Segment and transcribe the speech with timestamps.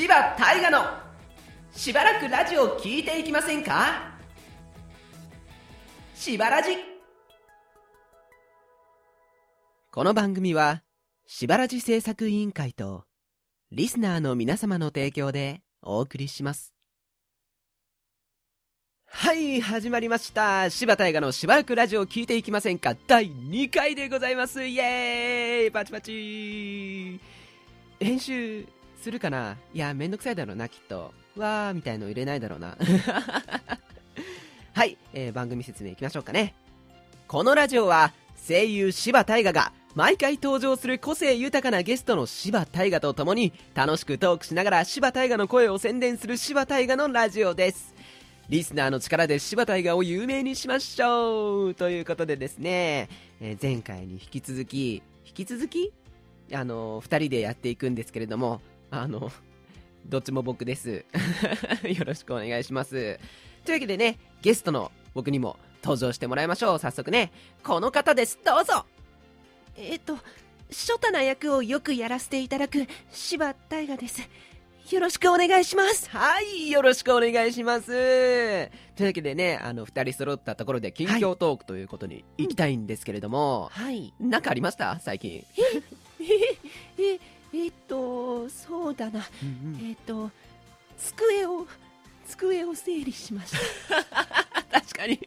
[0.00, 0.82] 柴大河の
[1.72, 4.14] しばらくラジオ聞いていきませんか？
[6.14, 6.70] しばらじ。
[9.92, 10.82] この番組は
[11.26, 13.04] しばらじ制作委員会と
[13.72, 16.72] リスナーの皆様の提供でお送りします。
[19.04, 20.70] はい始まりました。
[20.70, 22.96] 柴大河のしばらくラジオ聞いていきませんか？
[23.06, 24.64] 第2回でございます。
[24.64, 25.70] イエーイ。
[25.70, 27.20] パチパチ。
[28.00, 28.66] 編集。
[29.00, 29.56] するかな？
[29.74, 31.12] いやめんどくさいだろうなきっと。
[31.36, 32.76] わーみたいの入れないだろうな。
[34.72, 36.54] はい、えー番組説明いきましょうかね。
[37.26, 38.12] このラジオは
[38.46, 47.94] 声優柴大河が毎回登場する個性豊かなゲストの柴大河と共に楽しくトークしながら柴大河の声を宣伝する柴大河のラジオです。
[48.48, 53.08] リスナーの力で柴大河を有名にしましょうということでですね、
[53.40, 55.92] えー前回に引き続き引き続き
[56.52, 58.60] あの2人でやっていくんですけれども
[58.90, 59.30] あの
[60.06, 61.04] どっちも僕です
[61.84, 63.18] よろしくお願いします
[63.64, 67.32] というわけでねゲストの僕にも登場してもらいましょう早速ね
[67.62, 68.86] この方ですどうぞ
[69.76, 70.16] えっ、と、
[70.68, 74.20] 初太な役をよくやらせていただく柴大河です。
[74.90, 76.10] よろしくお願いします。
[76.10, 77.86] はい、よろしくお願いします。
[77.86, 84.12] というわけでね、あの、二人揃ったところで近況トークということに行きたいんですけれども、はい。
[84.18, 84.98] なんかありました？
[85.00, 85.46] 最近。
[86.18, 87.20] え、え
[87.68, 89.24] っ、と、そうだな。
[89.82, 90.30] えっ、と、
[90.98, 91.66] 机を、
[92.26, 93.58] 机を整理しました。
[94.80, 95.18] 確かに、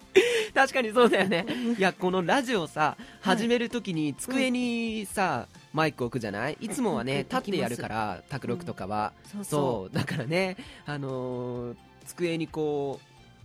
[0.53, 1.45] 確かにそうだよね。
[1.77, 6.57] いや、このラジオさ、始めるときに机にさ、マイク置くじゃない？
[6.61, 6.69] い。
[6.69, 9.11] つもはね、うん立ってやるから、卓録とかは。
[9.33, 9.43] そう。
[9.43, 12.99] そう、だからね、あのー机にこ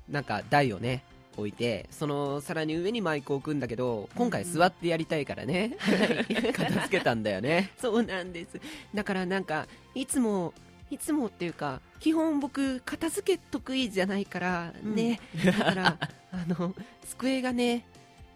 [0.09, 1.03] う、なんか台をね、
[1.39, 5.77] 置いて、そのさらに上にマイクを置くんだけど、今回座ってやりたいからね、
[6.53, 7.70] 片付けたんだよね。
[7.81, 8.61] そうなんです。
[8.94, 10.53] だからなんか、いつも、
[10.91, 15.21] いつもっていうか、基本僕、片付け得意じゃないからね。
[15.44, 15.99] だから、
[16.32, 16.75] あの、
[17.06, 17.84] 机がね、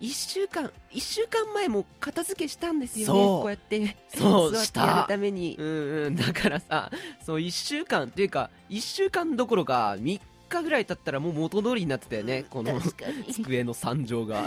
[0.00, 3.12] 一週間、一週間前も片付けしたんですよね。
[3.12, 5.54] こうやって、そう座ってやるために。
[5.56, 5.66] うん
[6.06, 6.90] うん、だからさ、
[7.24, 10.20] そう、1週間っていうか、1週間どころか、3
[10.58, 12.80] 日ぐらい経ったらもう元通りになってたよね、この。
[13.32, 14.44] 机の惨状が。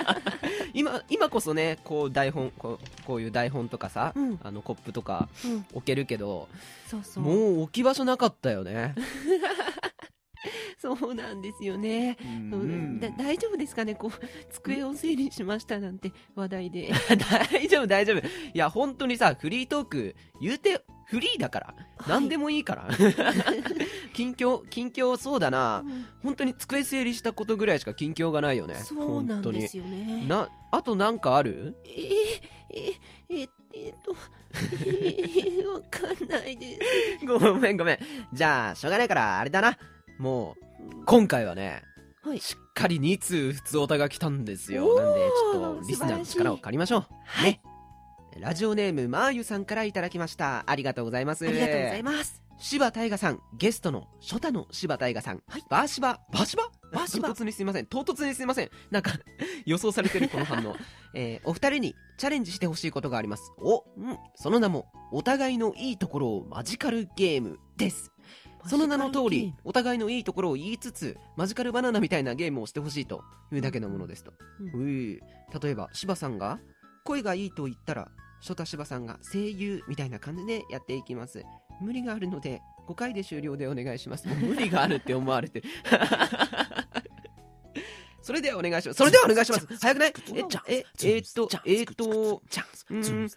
[0.72, 6.48] 今、今こそね、こう台本、こうこういう台本とかさ、うんあのコップとかうん、置けるけど、
[6.86, 7.24] そうそう。
[7.24, 8.94] もう置き場所なかったよね。
[10.78, 12.16] そうなんですよね。
[12.52, 13.94] ううん大丈夫ですかね？
[13.94, 16.90] こう、机を整理しましたなんて話題で。
[17.52, 18.18] 大丈夫、大丈夫。
[18.18, 18.22] い
[18.54, 21.74] や、本当にさ、フリートーク、言うて、フリーだから、
[22.08, 22.88] 何でもいいから。
[24.12, 25.82] 近況、近況そうだな。
[25.84, 28.74] うん本当に机整理したことぐらいしか近況がないよね。
[28.74, 30.26] そうなんですよね。
[30.28, 31.76] な、あとなんかある？
[31.86, 32.00] えー、
[32.70, 34.14] え、え、えっと、
[34.84, 36.78] えーわかんないで
[37.18, 37.26] す。
[37.26, 37.98] ごめんごめん。
[38.32, 39.78] じゃあ、しょうがないから、あれだな。
[40.18, 40.56] も
[41.00, 41.82] う、今回はね、
[42.22, 42.40] はい。
[42.40, 44.86] しっかり2通普通オタが来たんですよ。
[44.86, 47.06] おーなんで、ちょっと、リスナーの力を借りましょう。
[47.24, 47.60] はい。
[48.38, 50.64] ラジオネーム、まーゆさんからいただきました。
[50.66, 51.46] ありがとうございます。
[51.46, 52.49] ありがとうございます。
[52.62, 57.86] 柴大河さん、ゲストの初太の柴大河さん、はいバーシバ、バーシババーシバ唐突にすいません。
[57.86, 58.70] 唐突にすいません。
[58.90, 59.12] なんか、
[59.64, 60.76] 予想されてるこの反応。
[61.14, 63.50] えーお二人にチャレンジしてほしいことがあります。
[63.56, 68.12] お、うん、その名も、お互いのいいところをマジカルゲームです。
[68.66, 74.34] その名の通り、お互いのいいところを言いつつ、マジカルバナナみたいなゲームをしてほしいというだけのものですと。
[74.74, 75.18] うん
[75.62, 76.60] 例えば、柴さんが、
[77.04, 78.10] 声がいいと言ったら、
[78.40, 81.42] 初太柴さんが声優みたいな感じでやっていきます。
[81.80, 84.26] 無理があるので、5回で終了でお願いします。
[84.28, 85.68] 無理があるって思われてる。
[88.22, 88.98] それではお願いします。
[88.98, 89.66] それではお願いします。
[89.80, 90.12] 早くない？
[90.34, 92.42] え、じゃ、え、えーっと、えーっと、
[92.90, 93.28] うーん、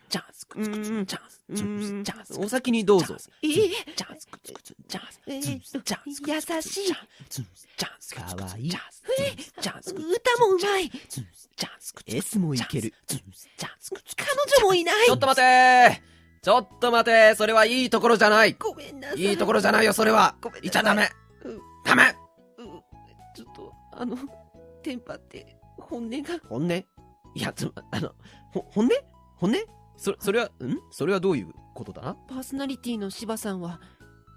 [0.55, 1.05] うーん、
[1.49, 3.15] うーん、お先にどうぞ。
[3.41, 3.71] えー、
[5.27, 6.93] えーっと、優しい。
[8.13, 8.71] かわいい。
[8.71, 10.91] 歌もうまい。
[12.07, 12.93] S もいける。
[13.07, 13.17] 彼
[14.59, 15.05] 女もいない。
[15.05, 16.12] ちょっと待てー
[16.43, 18.53] ちょっと待てーそれはいいところじゃない。
[18.59, 19.21] ごめんなさい。
[19.21, 20.35] いいところじゃないよ、それは。
[20.41, 20.61] ごめんなさい。
[20.63, 21.09] 言っちゃダメ。
[21.45, 21.59] うん。
[21.85, 22.15] ダメ。
[22.57, 22.65] うん。
[23.33, 24.17] ちょっと、あの、
[24.83, 26.39] テンパって、本音が。
[26.49, 26.73] 本音？
[26.73, 26.85] い
[27.35, 28.11] や、つ、あの、
[28.51, 28.91] ほ、本音？
[29.37, 29.57] 本音？
[29.95, 30.51] そ、それは、ん？
[30.91, 32.17] それはどういうことだ？
[32.27, 33.79] パーソナリティの柴さんは、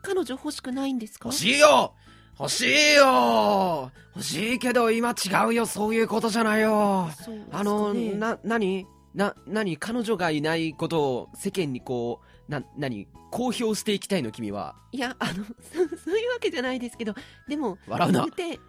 [0.03, 1.31] 彼女欲しくないんですか？
[1.31, 1.95] 欲しいよ！
[2.39, 3.91] 欲しいよ！
[4.15, 7.11] 欲しいけど今違うよ、そういうことじゃないよ。
[7.21, 7.61] そうですかね。
[7.61, 8.87] あの、な、なに
[9.17, 14.77] な、なに彼女がいないことを世間にこう、な、なに公表していきたいの君は？
[14.93, 17.15] いや、 あの、そ そういうわけじゃないですけど、
[17.49, 18.61] でも、笑うなて、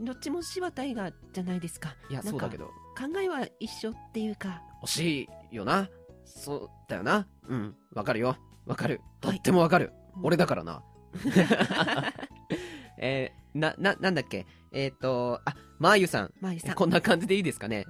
[0.00, 1.94] どっちも柴大河じゃないですか。
[2.10, 2.66] いや、そうだけど。
[2.66, 2.72] 考
[3.20, 5.88] えは一緒っていうか、欲しいよな。
[6.24, 7.26] そうだよな。
[7.48, 7.76] うん。
[7.94, 8.36] わかるよ。
[8.66, 9.00] わかる。
[9.20, 9.92] とはいってもわかる。
[10.22, 10.82] 俺だからな。
[12.98, 14.46] えー、な、な、なんだっけ？
[14.72, 16.32] えっ、ー、と、あ、まーゆさん。
[16.40, 17.84] まゆさんこんな感じでいいですかね？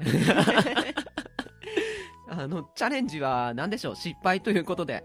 [2.39, 3.97] あの、チャレンジは何でしょう？
[3.97, 5.05] 失敗ということで。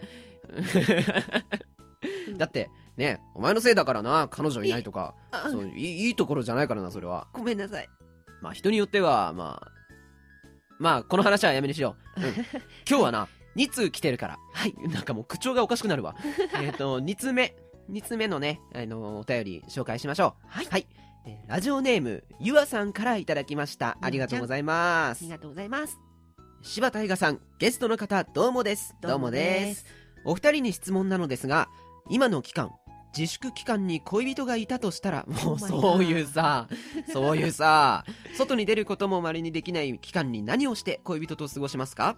[2.37, 5.15] だって、ね、お前のせいだからな、彼女いないとか。
[5.31, 7.27] あそういいいいところじゃないからな、それは。
[7.33, 7.89] ごめんなさい
[8.41, 9.71] まあ人によっては、まあ、
[10.79, 12.21] まあこの話はやめにしよう。
[12.21, 12.33] うん
[12.89, 14.37] 今日はな、2通来てるから。
[14.53, 14.73] はい。
[14.89, 16.15] なんかもう口調がおかしくなるわ。
[16.61, 17.55] えっと、2通目。
[17.91, 20.47] 2通目のね、あの、お便り紹介しましょう。
[20.47, 20.87] はいはい。
[21.25, 23.97] えーラジオネーム、ゆあさんからいただきました。
[24.01, 25.29] ありがとうございますあり。
[25.31, 25.97] がとうございます
[26.61, 28.95] 柴田映画さん、ゲストの方、どうもです。
[29.01, 29.85] どうもです。
[30.25, 31.69] お二人に質問なのですが、
[32.09, 32.71] 今の期間、
[33.17, 36.67] 自粛期間に恋人がいたとしたら、もう Oh そういうさ、
[37.11, 38.03] そういうさ、
[38.37, 42.17] 外に出ることもまれにできない期間に何をして恋人と過ごしますか？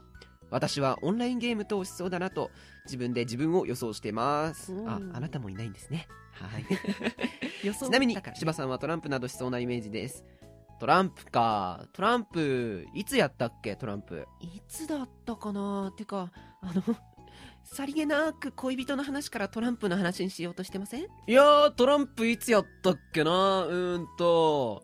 [0.50, 2.50] 私はオンラインゲームとしそうだなと、
[2.86, 4.74] 自分で自分を予想してます。
[4.74, 6.08] うんあ、あなたもいないんですね。
[6.34, 6.66] はい。
[7.72, 10.26] ちなみに柴さんはトランプなどしそうなイメージです。
[10.82, 11.86] トランプか。
[11.94, 13.76] トランプ、いつやったっけ？
[13.76, 14.28] トランプ。
[14.40, 15.94] いつだったかな？
[15.96, 16.82] てかあの
[17.64, 21.04] さりげなく恋人の話からトランプの話にしようとしてません？
[21.04, 23.30] いやー、トランプいつやったっけな？
[23.66, 24.82] うーんと、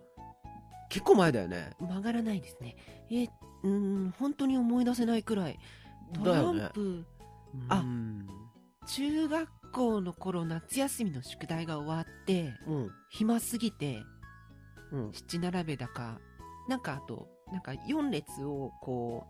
[0.90, 1.72] 結構前だよね。
[1.80, 2.76] 曲がらないですね
[3.10, 3.68] えうー
[4.08, 5.58] ん本当に思い出せないくらい
[6.14, 6.70] トラン。
[6.76, 7.08] プ
[7.70, 8.28] あうん。
[8.88, 12.92] 中学校の頃夏休みの宿題が終わってうん。
[13.10, 14.04] 暇すぎて
[14.92, 15.12] うん。
[15.12, 16.20] 七並べだか
[16.68, 19.26] なんかあとなんか4列をこ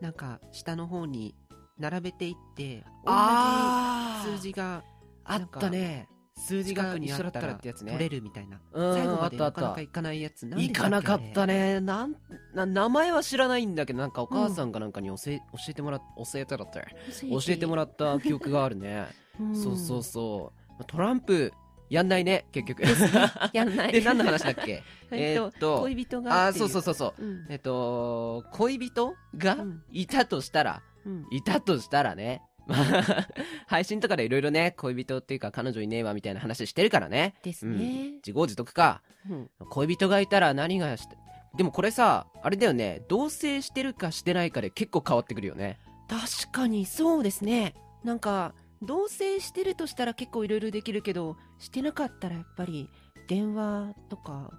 [0.00, 1.34] うなんか下の方に
[1.78, 4.82] 並べていってあ同じ数字が
[5.24, 6.08] あったね。
[6.34, 7.92] 数字が一緒だったららってやつね。
[7.92, 9.80] 取れるみたいなうん、最後までなかなか。
[9.80, 11.80] いかないやつなんで行かなかったねね。
[11.80, 12.16] なん、
[12.54, 16.00] な、名前は知らないんだけど、なんかお母さんかなんかに教え、教えてもらっ、
[16.32, 16.84] 教えてらって、
[17.28, 19.06] 教えてもらった記憶があるね。
[19.54, 20.84] そうそうそう。
[20.86, 21.52] トランプ、
[21.92, 22.82] やんないね、結局。
[23.52, 23.92] やんない。
[23.92, 24.82] で、何の話だっけ？
[25.12, 27.22] えっと恋人があそうそうそうそう。
[27.22, 27.46] うん。
[27.50, 29.82] えっと、恋人がうん。
[29.90, 31.26] いたとしたら、うん。
[31.30, 33.26] いたとしたらね、まあ
[33.66, 37.34] 配信とかでいろいろね、恋人っていうか彼女いねえわみたいな話してるからね。
[37.42, 37.78] ですうん。
[37.78, 39.02] ね自業自得か。
[39.28, 39.50] うん。
[39.70, 41.16] 恋人がいたら何がして、
[41.56, 45.78] でもこれさ、あれだよね、同棲してるかしてないかで結構変わってくるよね。
[46.08, 47.74] 確かにそうですね。
[48.04, 52.88] なんか同棲してるとしたら結構いろいろできるけどしてなかったらやっぱり
[53.28, 54.50] 電話とか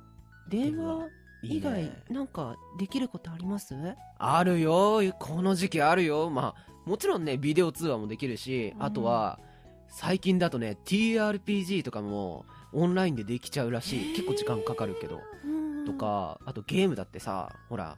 [0.49, 1.07] 電話
[1.43, 3.75] 以外なんかできることあります？
[4.17, 6.29] あるよ、この時期あるよ。
[6.29, 9.39] まあ、もちろんね、ビデオ通話もできるし、うんあとは、
[9.89, 14.15] 最近だとね、TRPG とかもオンラインでできちゃうらしい。
[14.15, 15.19] 結構時間かかるけど。
[15.43, 17.97] うんとか、あとゲームだってさ、ほら、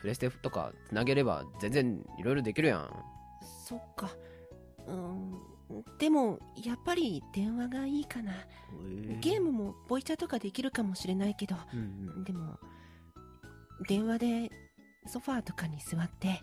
[0.00, 2.90] プレステとかつなげれば全然いろいろできるやん。
[3.66, 4.08] そっか
[4.86, 5.37] うん
[5.98, 8.32] でもやっぱり電話がいいかな
[9.20, 11.82] ゲームもボイチャとかできるかもしれないけどうんう
[12.20, 12.58] んでも
[13.88, 14.50] 電話で
[15.06, 16.40] ソファーとかに座って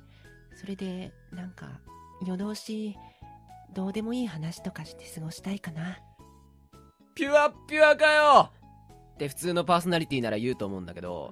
[0.55, 1.79] それでなんか
[2.25, 2.97] 夜通し
[3.73, 5.99] どうでもいい話とかして過ごしたいかな
[7.13, 8.51] ピュアピュアかよ
[9.15, 11.31] って普通のパーソナリティなら言うと思うんだけど、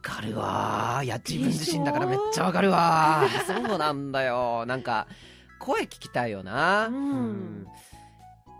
[0.00, 1.04] かるわー。
[1.04, 3.68] いや、自分自身だからめっちゃわかるわー。
[3.68, 4.64] そうなんだよ。
[4.66, 5.06] なんか、
[5.58, 6.86] 声聞きたいよな。
[6.88, 7.66] うん。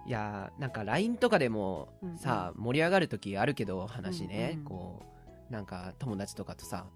[0.06, 5.02] いやー、なんか LINE とかでもうんさ、盛り上がる時あるけど、話ね、うんうんこ
[5.50, 6.86] う、なんか友達とかとさ、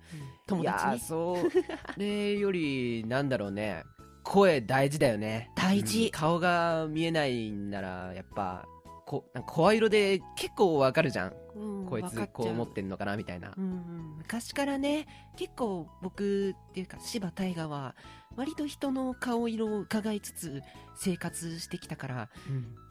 [0.47, 3.83] 友達ねいやーそう、それより、なんだろうね、
[4.23, 5.50] 声大事だよね。
[5.57, 6.07] 大事。
[6.07, 6.11] うん。
[6.11, 8.66] 顔が見えないんなら、やっぱ、
[9.11, 11.33] こなんか声色で結構わかるじゃん。
[11.57, 13.61] うんこいつこう思ってんのかなみたいなう。
[13.61, 17.97] んうん昔からね結構僕っていうか柴大河は
[18.37, 20.62] 割と人の顔色を伺いつつ
[20.95, 22.31] 生活してきたから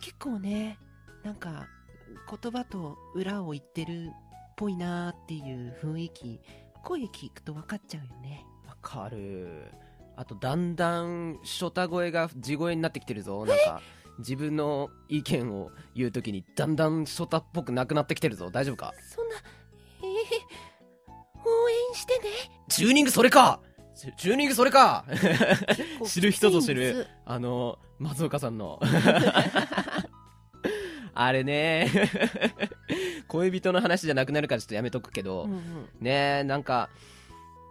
[0.02, 0.78] 結構ね
[1.24, 1.68] なんか
[2.30, 4.12] 言葉と裏を言ってるっ
[4.58, 6.42] ぽいなーっていう雰囲気
[6.84, 9.72] 声聞くと分かっちゃうよねわかる。
[10.18, 13.46] あと、だんだん、ショタ声が地声になってきてるぞ。
[13.46, 13.82] なんか、
[14.20, 18.50] 自分の意見を言うときに、だんだんショタっぽくなくなってきてるぞ。
[18.52, 18.94] 大丈夫か？
[19.16, 19.36] そんな
[20.02, 22.26] えー、応援してね。
[22.70, 23.60] チューニングそれか！
[23.96, 25.06] チチューニングそれか！
[26.06, 28.80] 知る人ぞ知るあの、松岡さんの。
[31.14, 31.90] あれね、
[33.28, 35.62] 恋人の話じゃなくなるからちょっとやめとくけど、うんうん。
[36.00, 36.90] ねえ、なんか、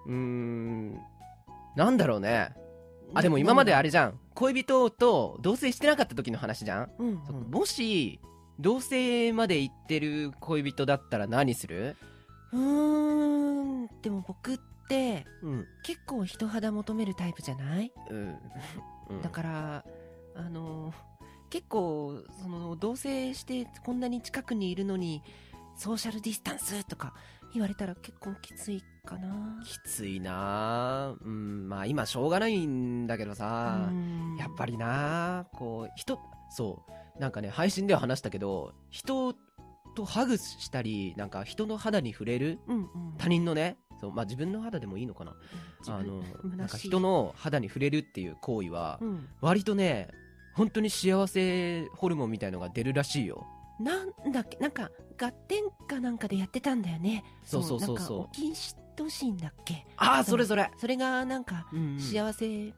[0.07, 1.01] うーん、
[1.75, 2.51] なんだろうね。
[3.15, 4.19] あ、でも今まであれじゃん。
[4.35, 6.91] 恋人と同棲してなかった時の話じゃん。
[6.99, 8.21] うんうんもし、
[8.61, 11.97] 同棲まで行ってる恋人だったら何する？
[12.53, 15.67] うーんでも僕ってうん。
[15.85, 17.93] 結構人肌求めるタイプじゃない？
[18.11, 18.37] うん。
[19.11, 19.85] うんだから
[20.37, 20.93] あの
[21.51, 25.23] 結構その同棲してこんなに近くにいるのに
[25.77, 27.15] ソーシャルディスタンスとか
[27.53, 29.61] 言われたら結構きついかな。
[29.65, 31.15] きついな。
[31.21, 33.91] うんまあ今しょうがないんだけどさ、
[34.39, 36.19] やっぱりなこう人
[36.51, 36.85] そ
[37.17, 39.35] うなんかね配信では話したけど人
[39.97, 42.89] とハグしたりなんか人の肌に触れるうんうん。
[43.19, 45.35] 他人のねそうまあ自分の肌でもいいのかな。
[45.89, 50.09] あの虚しいなんか人の肌に触れるっていう行為はうん割とね
[50.55, 53.27] 本当に幸せホルモンみたいのが出るらしい。
[53.27, 53.47] よ
[53.81, 57.25] なんだっけなんかガッテンかなんかでやってたんだよね。
[57.45, 58.19] そうそうそうそう。
[58.19, 59.87] なんかオキシトシンだっけ。
[59.97, 62.01] ああそれそれ、それがなんかうんうん。
[62.01, 62.73] 幸せ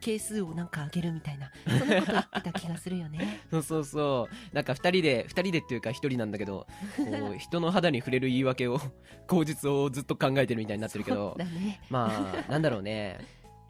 [0.00, 3.40] 係数をなんか上げるみたいなそんなこと言ってた気がするよね。
[3.50, 4.54] そうそうそう。
[4.54, 8.78] なんか二人で二人でっていうか一人なんだけどこう 人の肌に触れる言い訳を
[9.26, 11.80] 口実をずっと考えてるみたいになってるけそどね。
[11.88, 13.18] まあなんだろうね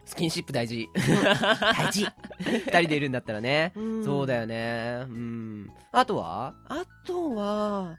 [0.04, 0.88] スキンシップ大事。
[1.60, 2.06] 大事、
[2.40, 4.04] 二人でいるんだったらね、うん。
[4.04, 5.04] そうだよね。
[5.08, 5.70] うん。
[5.92, 6.54] あとは？
[6.68, 7.96] あとは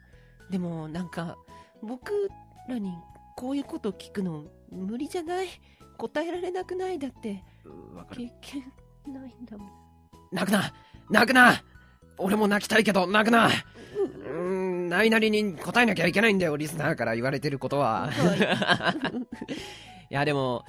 [0.50, 1.35] でもなんか
[1.81, 2.29] 僕
[2.69, 2.93] らに
[3.35, 5.47] こういうこと聞くの無理じゃない？
[5.97, 7.00] 答えられなくない？
[7.00, 7.43] だって
[7.95, 8.63] わか経験
[9.07, 9.69] ないんだもん。
[10.31, 10.74] 泣くな。
[11.09, 11.63] 泣くな。
[12.17, 13.47] 俺も泣きたいけど泣くな。
[13.47, 18.09] うーんないなりに答えなきゃいけないんだよリスナーから言われてることは。
[20.09, 20.63] いやでも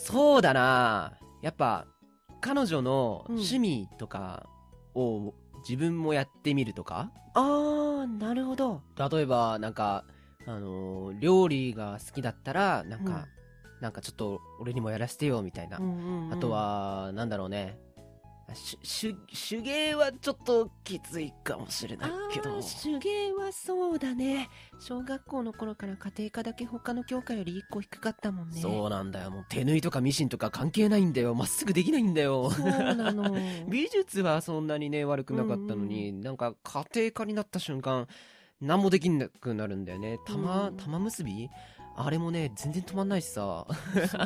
[0.00, 1.12] そうだな。
[1.42, 1.86] やっぱ
[2.40, 4.46] 彼女の趣味とか
[4.94, 5.34] を
[5.68, 8.80] 自分もやってみるとか、ああなるほど。
[8.96, 10.04] 例えばなんか
[10.46, 13.26] あのー料理が好きだったらなんか、
[13.82, 16.32] なんかちょっと俺にもやらせてよみたいな、うんうんうん。
[16.32, 17.78] あとはなんだろうね。
[17.89, 17.89] し
[18.54, 22.60] 手手芸はちょっときついかもしれないけど。
[22.60, 24.48] 手芸はそうだね。
[24.78, 28.60] 小学校の頃から家庭科だけ他の教科より1個低かったもんね。
[28.60, 29.30] そうなんだよ。
[29.30, 31.34] もう手縫いとかミシンとか関係ないんだよ。
[31.34, 32.50] まっすぐできないんだよ。
[32.50, 33.34] そうなの。
[33.68, 38.08] 美術はそんなにね悪くなかったのに、なんか家庭科になった瞬間
[38.60, 40.18] 何もできなくなるんだよね。
[40.26, 40.76] 玉,、うん。
[40.76, 41.48] 玉結び？
[41.96, 43.66] あれもね全然止まんないしさ。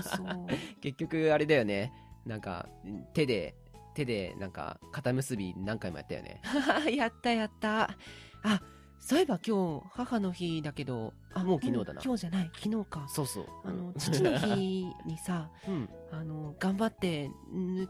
[0.81, 1.93] 結局あれだよね。
[2.27, 2.69] なんか
[3.13, 3.55] 手で
[3.95, 6.41] 手でなんか肩結び何回もやったよね。
[6.95, 7.97] やったやった。
[8.43, 8.61] あ
[8.99, 11.13] そういえば今日母の日だけど。
[11.35, 12.01] あもう昨日だな。
[12.01, 12.51] うん今日じゃない。
[12.55, 13.07] 昨日か。
[13.09, 13.47] そうそう。
[13.65, 15.89] あの父の日にさ うん。
[16.11, 17.89] あの頑張ってぬ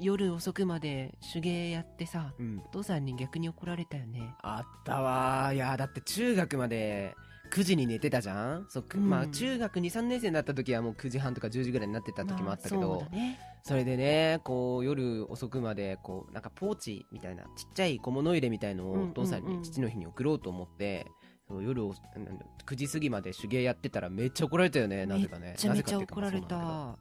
[0.00, 2.62] 夜遅くまで手芸やってさうん。
[2.64, 4.34] お父さんに逆に怒られたよね。
[4.42, 7.14] あったわいやだって中学まで
[7.50, 8.66] 9時に寝てたじゃん？
[8.68, 13.38] そうんまあ中学23年生になった時はもう9時半とか10時ぐらいになってた時もあったけど、まあそね。
[13.62, 21.06] それでねこう夜遅くまでこうなんかポーチみたいなちっちゃい小物入れみたいのをお父さんに父の日に送ろうと思って、
[21.50, 25.52] 夜をなんだ9時過ぎまで手芸やってたらめっちゃ怒られたよねなぜかね。
[25.52, 26.96] めちゃめちゃ怒られた。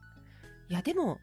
[0.70, 1.20] いやでも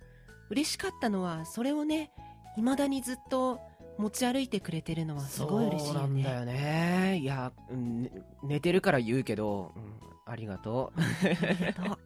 [0.50, 2.10] 嬉しかったのはそれをね
[2.56, 3.60] 未だにずっと
[3.98, 6.00] 持ち歩いてくれてるのはすごい嬉しいよね。
[6.00, 7.18] そうなんだよね。
[7.18, 8.10] いや、うんね
[8.42, 9.82] 寝てるから言うけど、うん
[10.26, 11.00] ありがとう。
[11.00, 11.98] ありがとう。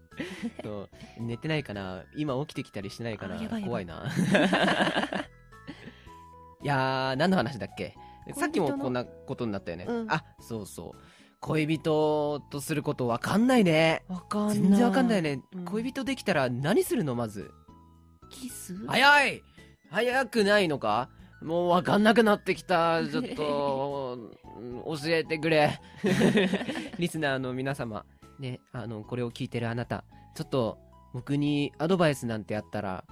[0.64, 0.88] そう
[1.20, 2.02] 寝てないかな。
[2.16, 3.38] 今起きてきたりしないかな。
[3.60, 4.10] 怖いな。
[6.60, 7.94] いやー何の話だっけ？
[8.34, 10.10] さっきもこんなことになったよね、うん。
[10.10, 11.00] あそうそう。
[11.40, 14.02] 恋人とすることわかんないね。
[14.08, 14.56] わかんない。
[14.58, 15.64] 全然わかんないね、うん。
[15.66, 17.14] 恋人できたら何するの？
[17.14, 17.52] まず。
[18.30, 18.74] キス？
[18.88, 19.42] 早い！
[19.90, 21.08] 早くないのか？
[21.42, 23.02] もうわかんなくなってきた。
[23.08, 25.80] ちょっとうん教えてくれ。
[26.98, 28.04] リスナーの皆様。
[28.38, 30.04] ねあのこれを聞いてるあなた。
[30.34, 30.78] ちょっと
[31.12, 33.04] 僕にアドバイスなんてあったら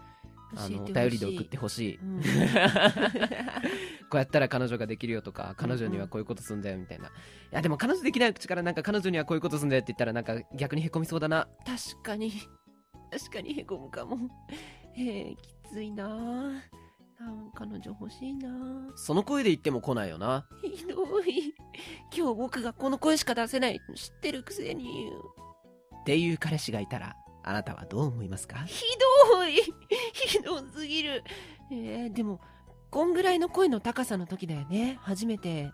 [0.54, 1.97] あのお便りで送ってほしい。
[1.97, 2.21] うん。
[4.09, 7.11] こうやったら彼女ができるよとか彼女にはこういうことすんだよみたいな、い
[7.50, 11.49] やでも彼女できない口からなんか彼女にはこういうことすんだよって言ったらなんか逆にへこみそうだな。
[11.64, 12.33] 確かに。
[13.11, 14.18] 確かにへこむかも。
[14.97, 16.86] えー、きついなぁ
[17.18, 18.49] なん彼女欲しいな。
[18.49, 20.46] ぁその声で言っても来ないよな。
[20.62, 21.54] ひどい。
[22.16, 25.11] 今日僕がこの声しか出せない知ってるくせに。
[26.00, 28.58] っていう彼氏がいたらあなたはどう思いますか？
[28.64, 28.85] ひ
[29.32, 29.54] どい。
[30.12, 31.25] ひどすぎる。
[31.73, 32.40] えー、でも
[32.90, 34.99] こんぐらいの声の高さの時だよね。
[35.00, 35.70] 初めて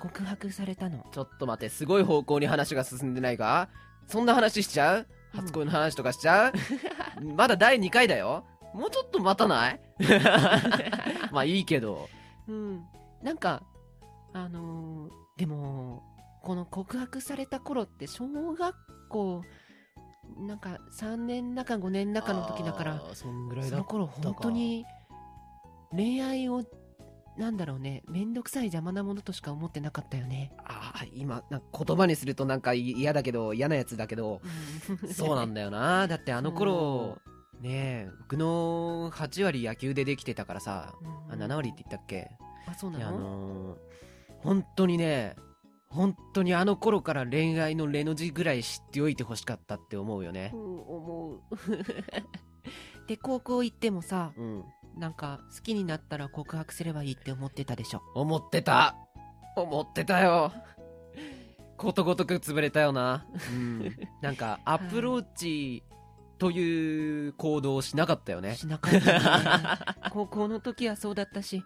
[0.00, 1.04] 告白されたの。
[1.12, 3.68] ちょっと待ってすごい方向に話が進んでないか？
[4.06, 4.98] そんな話しちゃう？
[4.98, 6.52] うん初恋の話とかしちゃう、
[7.34, 9.80] まだ第2回だよもうちょっと待たない？
[11.32, 12.08] まあいいけど。
[12.48, 12.84] うん。
[13.22, 13.62] なんか
[14.32, 16.02] あのーでも
[16.42, 18.76] この告白された頃って小学
[19.08, 19.42] 校
[20.38, 24.84] なんか3年だか5年だかの時だからそんぐらいだその頃本当に
[25.90, 26.62] 恋愛を
[27.36, 30.52] なんだろうね面倒くさい邪魔なものとしか思ってなかったよね。
[30.58, 34.40] ああ今な言葉にするとなんか嫌だけど嫌なやつだけど。
[35.12, 36.06] そうなんだよな。
[36.06, 37.18] だってあの頃
[37.60, 40.94] ねえ僕の8割野球でできてたからさ、
[41.30, 42.30] あ7割って言ったっけ？
[42.66, 43.18] ああそうなの？
[43.18, 43.78] のー
[44.42, 45.36] 本当にね
[45.88, 50.50] 本当にあの頃から恋愛のレの字ぐらい知っておいてほしかったって思うよね。
[50.52, 51.40] うん思う。
[53.08, 54.64] で高校行ってもさうん。
[54.96, 58.02] なんか好きになったら告白すればいいって思ってたでしょ？
[58.14, 58.94] 思ってた。
[59.56, 60.52] 思ってたよ。
[61.76, 63.92] ことごとく潰れたよな、うん、
[64.22, 65.82] なんか アプローチ
[66.44, 68.54] という行動をしなかったよね。
[68.54, 70.10] しなかったね。
[70.12, 71.64] 高校の時はそうだったし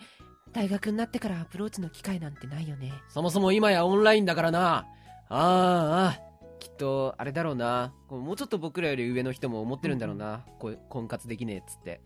[0.52, 2.92] 大学になってからアプローチの機会なんてないよね。
[3.08, 4.76] そもそも今やオンラインだからな。
[4.76, 4.84] あ
[5.30, 6.20] ああ
[6.60, 7.92] きっとあれだろうな。
[8.08, 12.00] もうちょっと僕らより上の人も思ってるんだろうな、こう婚活できねえっつって。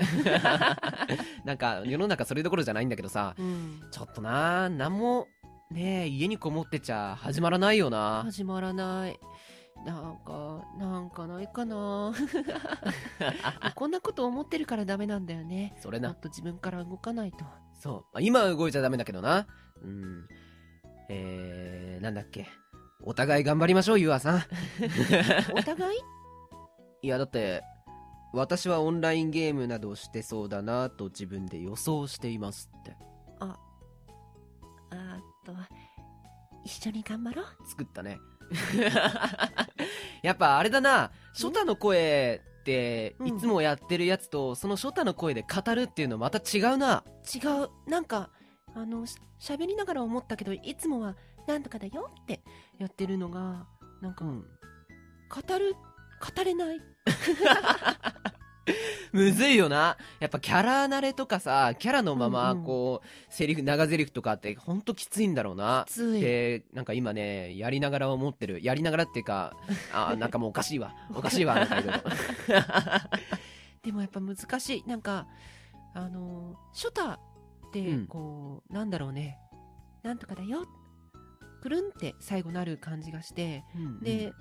[1.44, 3.34] なんか世の中それどころじゃないんだけどさ。
[3.38, 3.82] うん。
[3.90, 5.28] ちょっとな何も
[5.70, 8.22] ねえ家にこもってちゃ始まらないよな。
[8.24, 9.20] 始まらない
[9.84, 12.12] なんかなんかないかな
[13.74, 17.44] こんなこと思ってるからダメなんだよねそれなもっと自分から動かないと
[17.82, 17.94] そう。
[18.12, 19.48] まあ今は動いちゃダメだけどな。
[19.82, 20.28] うん。
[21.08, 22.46] えー、なんだっけ。
[23.02, 24.42] お互い頑張りましょう、ゆあさん。
[25.58, 25.98] お互い？
[27.02, 27.64] いや、だって、
[28.32, 32.96] 私はオンラインゲームなどをしてそうだなと自分で予想していますって。
[33.40, 33.58] あ
[34.90, 35.52] あと
[36.64, 38.20] 一緒に頑張ろう作ったね。
[40.22, 47.04] やっぱあれだな、ショタの声って、うんいつもやってるやつと、そのショタの声で語るっていうのまた違うな。
[47.34, 48.30] 違うなんか
[48.74, 51.16] あのし喋りながら思ったけどいつもは
[51.46, 52.42] 「なんとかだよ」って
[52.78, 53.66] やってるのが
[54.00, 54.44] なんか、うん。
[55.32, 55.74] 語る
[56.20, 56.80] 語れない
[59.12, 59.96] むずいよな。
[60.20, 65.84] やっぱキャラ慣れとかさ、キャラのまま、うんうんこう、セリフ、長ゼリフとかって、ほんときついんだろうな。
[65.88, 68.60] ついで、なんか今ね、やりながら思ってる。
[68.62, 69.56] やりながらっていうか、
[69.92, 70.94] あ、 なんかもうおかしいわ。
[71.14, 71.66] おかしいわ。
[73.82, 75.26] でもやっぱ難しいなんか
[75.94, 77.18] あのショタっ
[77.72, 79.38] てうんこう、なんだろうね
[80.02, 80.66] なんとかだよ
[81.62, 83.64] くるんって最後なる感じがして
[84.02, 84.32] で、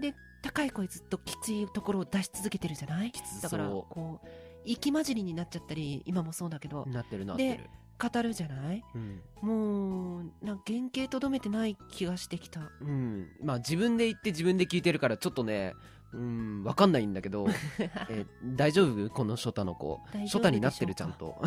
[0.00, 3.12] で高い声ずっときついところを出し続けてるじゃない？
[3.12, 4.28] つだからそこう
[4.64, 7.70] 息混じりになっちゃったり今もそうだけどなってるなってる。
[8.02, 8.82] 語るじゃない？
[8.94, 9.20] うん。
[9.42, 13.28] もうなんか原型とどめてない気がしてきたうん。
[13.42, 15.74] まあ自分で言って自分で聞いてるから、ちょっとね、
[16.14, 17.46] うん、わかんないんだけど、
[18.08, 19.10] え大丈夫？
[19.10, 20.00] このショタの子。
[20.26, 21.42] ショタになってるちゃんと。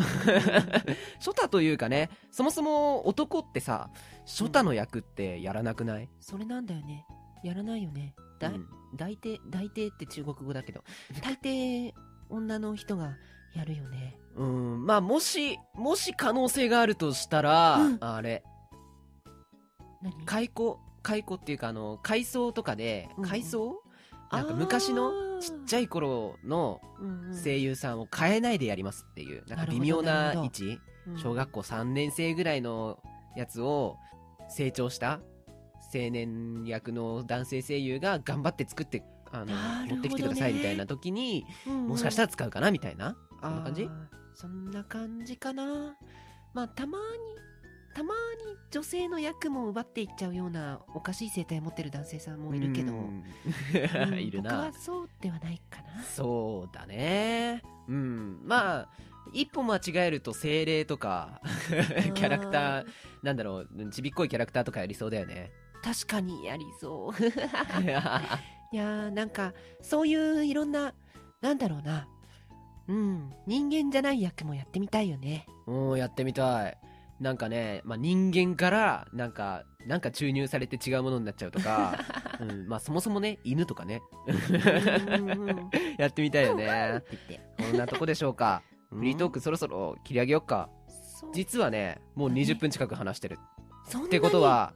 [1.18, 3.90] ショタというかね、そもそも男ってさ、
[4.24, 7.04] ショタの役ってやらなくない、それなんだよね
[7.44, 8.16] やらないよね。
[8.40, 8.66] だ、うん。
[8.96, 10.82] 大抵大抵って中国語だけど。
[11.22, 11.92] 大抵
[12.30, 13.16] 女の人が
[13.54, 14.18] やるよね。
[14.34, 17.98] うん、まあもし、もし可能性があるとしたら、うん。
[18.00, 18.42] あれ、
[20.02, 20.24] 何？
[20.24, 23.30] 解雇、解雇っていうかあの、改装とかでうんう、ん。
[24.32, 26.80] なんか昔のちっちゃい頃の
[27.44, 31.18] 声優さんを変えないでやりますっていう、なんか微妙な位置、うん。
[31.18, 32.98] 小学校3年生ぐらいの
[33.36, 33.98] やつを
[34.48, 35.20] 成長した
[35.94, 39.52] 青年役の男性声優が頑張って作って、あの、ね
[39.90, 43.16] 持ってきてくださいみたいな時に、うんもしかしたら使うかなみたいな？
[43.42, 43.88] そんな感じ？
[44.34, 45.96] そんな感じかな
[46.54, 47.04] まあたまに
[47.94, 53.22] たまに女性の役も奪っていっちゃうようなおかしい生態を持ってる男性さんもいるけど、うん
[54.10, 54.72] うん いるな僕は。
[54.72, 57.62] そうではないかなそうだね。
[57.86, 58.40] うん。
[58.44, 58.88] まあ、
[59.32, 61.40] 一歩間違えると精霊とか、
[62.14, 62.86] キャラクター、
[63.22, 65.52] なんだろう、ちびっこいキャラクターとかやりそうだよね。
[65.84, 67.22] 確かにやりそう
[67.84, 70.94] いやーなんかそういういろんな
[71.42, 72.08] なんだろうな
[72.88, 76.78] うん人間じゃない役もやってみたいよねうん、やってみたい。
[77.20, 81.98] なんかね、まあ、人間から、なんか、なんか注入されて違うものになっちゃうとか、
[82.40, 84.02] うん、まあ、そもそもね、犬とかね、
[85.96, 87.02] やってみたいよっね。
[87.58, 88.62] こんなとこでしょうか。
[88.90, 90.68] フリートークそろそろ切り上げよっか。
[91.32, 93.38] 実はね、もう20分近く話してる。
[94.04, 94.74] ってことは、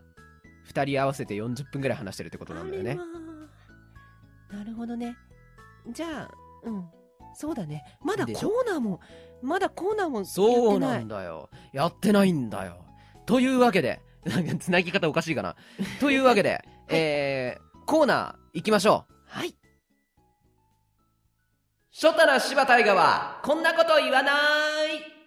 [0.69, 2.99] 2人合わせて40分ぐらい話してるってことなんだよね。
[4.51, 5.17] なるほどね。
[5.91, 6.31] じゃあ
[6.65, 6.85] うん。
[7.35, 7.85] そうだね。
[8.03, 9.01] まだコーナーも
[9.43, 11.51] まだコーナーもやってそうなないんだよ。
[11.73, 12.85] やってないんだよ。
[13.27, 15.57] というわけで、 なんか繋ぎ方おかしいかな。
[16.01, 19.15] というわけで、 えー、コーナー行きましょう。
[19.27, 19.55] はい。
[21.93, 25.18] 初太な柴大河は、こんなこと言わない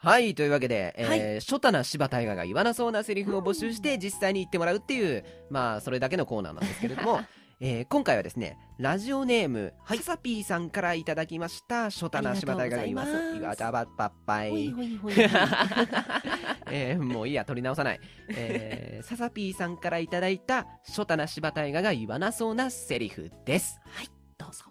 [0.00, 1.40] はい、というわけで、えーはい。
[1.40, 7.20] 初太な柴大河が言わなそうなセリフを募集して、実際に言ってもらうっていう、まあ、それだけのコーナーなんですけれども、
[7.60, 14.72] えー今回はですね、ラジオネーム、はさぴーさんからいただきました、初太な柴大河が言わそう、言わたばっぱっぱほい
[16.70, 18.00] えーもういいや、取り直さない。
[18.28, 23.80] えー、ささぴーさんからいただいた、初太な柴大河が言わなそうなセリフです。
[23.84, 24.08] はい
[24.38, 24.66] どうぞ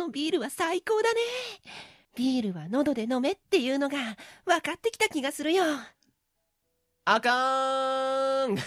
[0.00, 1.20] のビールは最高だね。
[2.16, 3.98] ビールは喉で飲めっていうのが
[4.44, 5.64] 分かってきた気がするよ。
[7.04, 8.56] あかーん。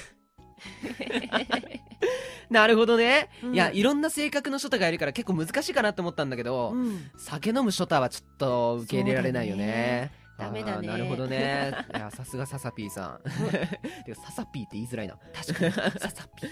[2.49, 3.53] なるほどね、うん。
[3.53, 7.11] いやいろんな性格のショタがいるから結構難しいかなと思ったんだけど、うん。
[7.17, 10.11] 酒飲むショタはちょっと受け入れられないよね。
[10.37, 10.87] ダメだね。
[10.87, 11.73] なるほどね。
[11.95, 13.21] いやさすがササピーさん。
[14.05, 15.17] てかササピーって言いづらいな。
[15.33, 15.71] 確かに。
[15.99, 16.49] ササピサ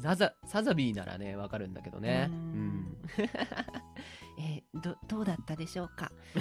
[0.00, 2.28] ザサザビーならねわかるんだけどね。
[2.30, 2.38] ううん。
[2.80, 2.96] ん。
[4.38, 6.12] えーどどうだったでしょうか？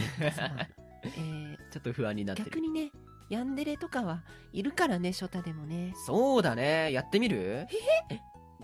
[1.04, 2.50] えーちょっと不安になってる。
[2.50, 2.92] 逆にね
[3.30, 5.94] ヤンデレとかはいるからねショタでもね。
[6.06, 6.92] そうだね。
[6.92, 7.68] やってみる？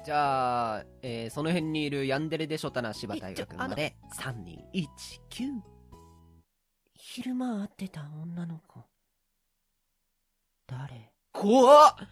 [0.06, 3.96] じゃあ、えーその辺にいるヤンデレでショタな柴大学まで。
[4.18, 5.62] 3219
[6.96, 8.82] 昼間会ってた女の子。
[10.68, 11.12] 誰？
[11.32, 11.96] 怖っ！
[11.98, 12.06] 普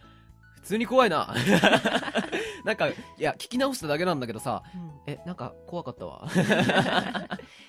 [0.62, 1.34] 通に怖いな。
[2.64, 4.62] なんかいや聞き直しただけなんだけどさ
[5.06, 6.28] えなんか怖かったわ。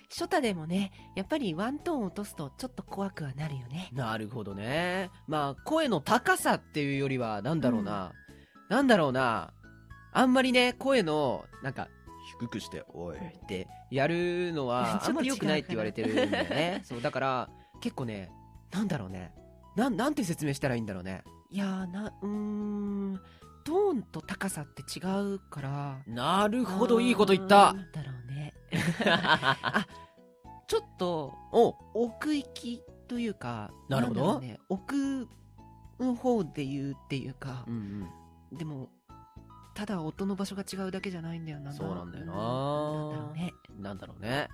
[0.10, 3.89] ショタでもねやっぱりワントーン落とすとちょっと怖くはなるよね。
[3.91, 5.10] なるほどね。
[5.27, 8.13] まあ声の高さっていうよりはなんだろうな、
[8.69, 9.53] なんだろうな。
[10.12, 11.88] あんまりね声のなんか
[12.39, 16.82] 低くして「おい」ってやるのは あんまり良くないって言われてるんだよね。
[16.84, 17.49] そうだから
[17.82, 18.32] 結構ね
[18.71, 19.34] なんだろうね。
[19.75, 23.21] なんなんて説明したらいいんだろうねいやーなうーん。
[23.63, 25.01] トーンと高さって違
[25.35, 25.97] うから。
[26.07, 27.73] なるほどいいこと言った。
[27.73, 28.53] なんだろうね。
[30.67, 31.75] ちょっとお。
[31.93, 34.39] 奥行きというかなるほど。
[34.39, 35.27] ね、奥
[35.99, 38.09] の方で言うっていうかうん
[38.51, 38.57] うん。
[38.57, 38.89] でも
[39.75, 41.71] ただ音の場所が違うだけじゃないんだよな。
[41.71, 42.33] そうなんだよな。
[42.33, 42.41] な
[43.05, 43.53] んだろうね。
[43.79, 44.49] なんだろうね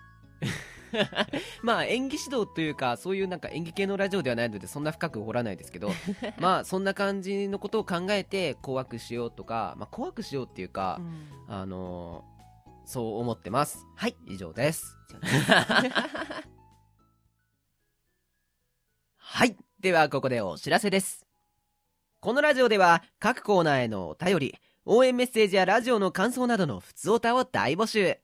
[1.62, 5.92] まあ演技指導というかそういうなんか演技系のラジオではないのでそんな深く掘らないですけど
[6.40, 11.30] まあそんな感じのことを考えて怖くしようとか、まあ、怖くしようっていうかう、ん。
[11.48, 12.40] あのー
[12.90, 13.86] そう思ってます。
[13.96, 14.16] はい。
[14.26, 14.98] 以上です。
[19.16, 19.56] はい。
[19.80, 21.28] ではここでお知らせです。
[22.20, 28.18] このラジオでは各コーナーへのお便り応援メッセージやラジオの感想などの普通歌を大募集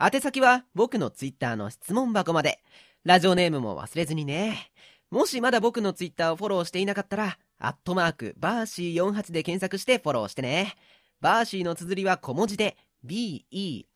[0.00, 2.60] 宛先は僕のツイッターの質問箱まで。
[3.04, 4.70] ラジオネームも忘れずにね。
[5.10, 10.74] もしまだ僕のツイッターをフォローしていなかったらアットマークバーシー48で検索してフォローしてね。
[11.20, 13.86] バーシーの綴りは小文字で B-E-R-C-Y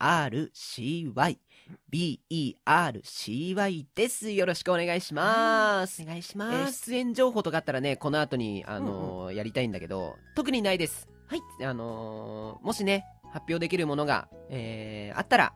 [1.89, 4.31] B-E-R-C-Y です。
[4.31, 6.03] よろしくお願いします。
[6.03, 11.07] お願いしえーます、出演情報とかあったらねこの後にあのーやりたいんだけど特にないです。
[11.29, 11.41] はい。
[11.65, 15.53] あのーもしね発表できるものが、えーあったら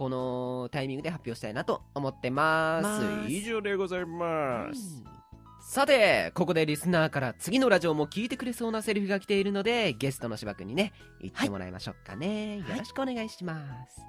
[0.00, 2.82] このタイミングで発表したいなと思ってます。
[2.84, 5.20] ます以上でございます、はい
[5.62, 14.00] さてここでリスナーから次のラジオも聞いてくれそうなセリフが来ているのでゲストの芝君にね言ってもらいましょうかね、よろしくお願いします、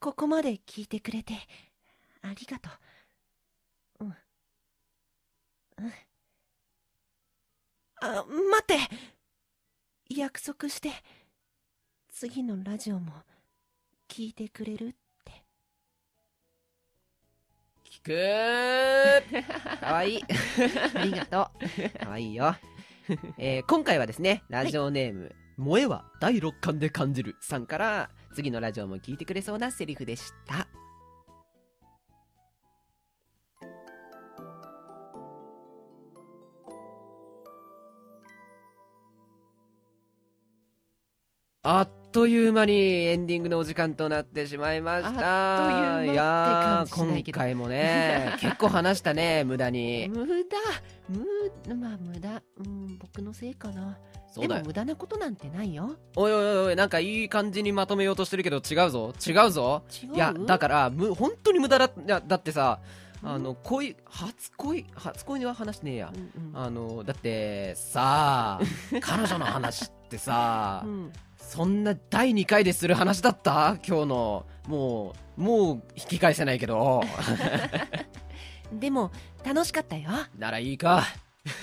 [0.00, 1.34] ここまで聞いてくれて
[2.22, 2.70] ありがと
[4.00, 4.04] う。
[4.06, 4.08] うん。
[4.08, 4.12] う
[5.82, 5.92] ん。
[8.00, 8.78] あ待って。
[10.08, 10.90] 約束して
[12.10, 13.12] 次のラジオも
[14.12, 14.92] 聞いてくれるっ
[15.24, 15.32] て。
[17.82, 19.80] 聞くー。
[19.80, 20.22] かわいい。
[20.94, 21.50] ありがと
[21.98, 22.54] かわいいよ、
[23.38, 30.68] えー今回はですねラジオネーム、萌えは第六感で感じるさんから次のラジオも聞いてくれそうなセリフでした
[42.12, 45.96] という間にエンディングのお時間となってしまいました。
[45.96, 50.06] あっといや今回もね 結構話したね無駄に。
[50.06, 50.56] う無駄。
[51.08, 52.42] 無まあ無駄。
[52.58, 53.96] うん僕のせいかな。
[54.30, 54.62] そうだよ。
[54.62, 55.96] でも無駄なことなんてないよ。
[56.14, 59.14] おいおいおいおいなんかいい感じにまとめようとしてるけど違うぞ。
[59.26, 59.82] 違うぞ。
[60.02, 60.14] 違う？
[60.14, 62.80] いやだからむ本当に無駄だいやだってさ
[63.22, 63.28] うん。
[63.30, 64.84] あの恋初恋？
[64.94, 66.12] 初恋は話してねえや。
[66.14, 66.60] うんうん。
[66.62, 68.60] あのだってさ
[69.00, 71.12] 彼女の話ってさ うん
[71.42, 73.76] そんな第2回でする話だった？
[73.86, 74.46] 今日の。
[74.68, 77.02] もうもう引き返せないけど。
[78.72, 79.10] でも
[79.44, 80.08] 楽しかったよ。
[80.38, 81.04] ならいいか。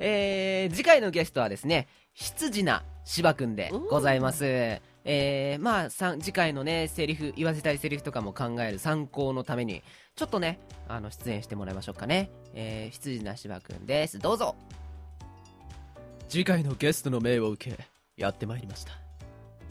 [0.00, 4.80] えー、次回のゲストはですね羊な芝くんでございます。
[5.04, 9.82] えー、まあ次回のねセリフ言わせたいセリフとかも考える参考のために
[10.14, 12.30] ちょっとねあの出演してもらいましょうかね。
[12.54, 14.18] えー、羊な芝くんです。
[14.18, 14.54] どうぞ
[16.28, 17.78] 次回のゲストの命を受け
[18.18, 18.92] やってまいりました。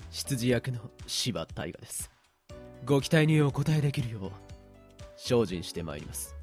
[0.10, 2.10] 羊役の柴大河です。
[2.84, 4.32] ご期待にお応えできるよう
[5.15, 6.36] 精進してまいります。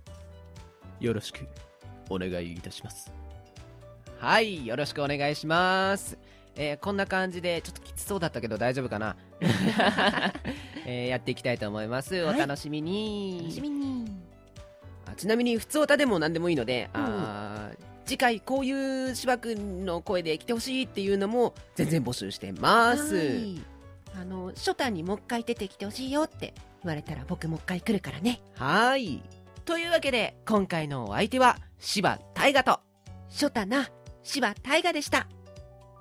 [1.01, 1.49] よろしく
[2.09, 3.11] お願いいたします。
[4.19, 6.17] はいよろしくお願いします。
[6.55, 9.17] えーこんな感じでちょっときつそうだったけど大丈夫かな、
[10.87, 12.37] えーやっていきたいと思います、はい。
[12.37, 13.39] お楽しみに。
[13.41, 14.07] 楽しみに。
[15.07, 17.03] あちなみに普通歌でも何でもいいので、うん。
[17.03, 17.44] あー
[18.05, 23.63] 次回こういう芝君の声で来てほしいっていうのも全然募集してます、はい。
[24.21, 28.41] あの初太にもう一回出てきてほしいよって言われたら僕もう一回来るからね。
[28.57, 29.23] はい。
[29.65, 32.81] というわけで今回のお相手は柴大河と
[33.31, 33.89] 初太な
[34.23, 35.27] 柴大河でした。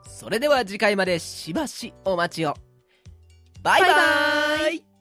[0.07, 2.55] それでは次回までしばしお待ちを。
[3.63, 4.92] バイババイバーイ